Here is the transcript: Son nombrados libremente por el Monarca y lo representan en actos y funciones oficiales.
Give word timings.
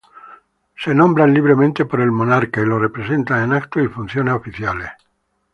Son 0.77 0.97
nombrados 0.97 1.31
libremente 1.31 1.85
por 1.85 2.01
el 2.01 2.11
Monarca 2.11 2.59
y 2.59 2.65
lo 2.65 2.79
representan 2.79 3.43
en 3.43 3.53
actos 3.53 3.83
y 3.83 3.87
funciones 3.87 4.33
oficiales. 4.33 4.89